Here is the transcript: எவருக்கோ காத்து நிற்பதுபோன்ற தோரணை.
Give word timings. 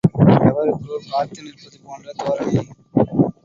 எவருக்கோ 0.47 0.95
காத்து 1.09 1.39
நிற்பதுபோன்ற 1.43 2.07
தோரணை. 2.17 2.63